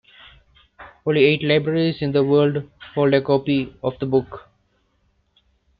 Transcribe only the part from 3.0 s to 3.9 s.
a copy